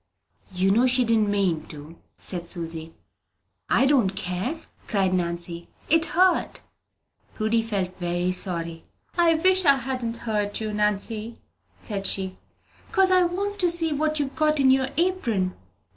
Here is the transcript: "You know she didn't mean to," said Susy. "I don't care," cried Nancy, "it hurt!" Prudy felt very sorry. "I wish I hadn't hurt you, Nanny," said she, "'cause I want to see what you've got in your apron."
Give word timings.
"You 0.51 0.71
know 0.71 0.87
she 0.87 1.05
didn't 1.05 1.29
mean 1.29 1.67
to," 1.67 1.95
said 2.17 2.49
Susy. 2.49 2.95
"I 3.69 3.85
don't 3.85 4.15
care," 4.15 4.61
cried 4.87 5.13
Nancy, 5.13 5.67
"it 5.91 6.05
hurt!" 6.05 6.61
Prudy 7.35 7.61
felt 7.61 7.99
very 7.99 8.31
sorry. 8.31 8.83
"I 9.15 9.35
wish 9.35 9.63
I 9.63 9.75
hadn't 9.75 10.17
hurt 10.25 10.59
you, 10.59 10.73
Nanny," 10.73 11.37
said 11.77 12.07
she, 12.07 12.35
"'cause 12.91 13.11
I 13.11 13.25
want 13.25 13.59
to 13.59 13.69
see 13.69 13.93
what 13.93 14.19
you've 14.19 14.35
got 14.35 14.59
in 14.59 14.71
your 14.71 14.89
apron." 14.97 15.53